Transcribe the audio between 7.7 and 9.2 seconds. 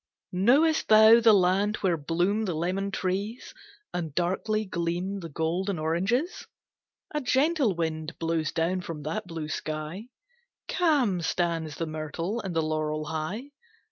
wind blows down from